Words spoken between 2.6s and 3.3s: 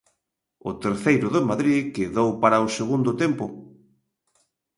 o segundo